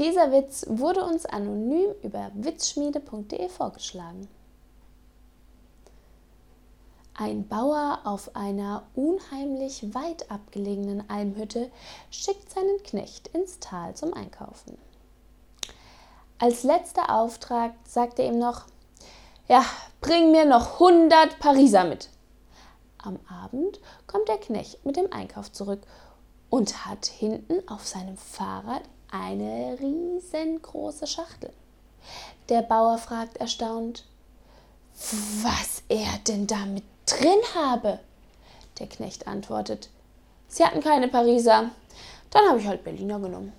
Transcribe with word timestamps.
Dieser 0.00 0.32
Witz 0.32 0.64
wurde 0.66 1.04
uns 1.04 1.26
anonym 1.26 1.90
über 2.02 2.30
witzschmiede.de 2.32 3.50
vorgeschlagen. 3.50 4.28
Ein 7.12 7.46
Bauer 7.46 8.00
auf 8.04 8.34
einer 8.34 8.84
unheimlich 8.94 9.94
weit 9.94 10.30
abgelegenen 10.30 11.04
Almhütte 11.10 11.70
schickt 12.10 12.48
seinen 12.50 12.82
Knecht 12.82 13.28
ins 13.34 13.58
Tal 13.58 13.94
zum 13.94 14.14
Einkaufen. 14.14 14.78
Als 16.38 16.62
letzter 16.62 17.14
Auftrag 17.14 17.74
sagt 17.84 18.18
er 18.20 18.28
ihm 18.28 18.38
noch, 18.38 18.64
ja, 19.48 19.62
bring 20.00 20.30
mir 20.30 20.46
noch 20.46 20.80
100 20.80 21.38
Pariser 21.40 21.84
mit. 21.84 22.08
Am 22.96 23.18
Abend 23.28 23.78
kommt 24.06 24.28
der 24.28 24.38
Knecht 24.38 24.82
mit 24.86 24.96
dem 24.96 25.12
Einkauf 25.12 25.52
zurück 25.52 25.82
und 26.48 26.86
hat 26.86 27.04
hinten 27.04 27.68
auf 27.68 27.86
seinem 27.86 28.16
Fahrrad 28.16 28.82
eine 29.10 29.78
riesengroße 29.80 31.06
Schachtel. 31.06 31.52
Der 32.48 32.62
Bauer 32.62 32.98
fragt 32.98 33.36
erstaunt, 33.36 34.04
was 35.42 35.82
er 35.88 36.18
denn 36.26 36.46
damit 36.46 36.84
drin 37.06 37.40
habe. 37.54 38.00
Der 38.78 38.86
Knecht 38.86 39.26
antwortet, 39.26 39.88
Sie 40.48 40.64
hatten 40.64 40.80
keine 40.80 41.08
Pariser, 41.08 41.70
dann 42.30 42.48
habe 42.48 42.58
ich 42.58 42.66
halt 42.66 42.82
Berliner 42.82 43.20
genommen. 43.20 43.52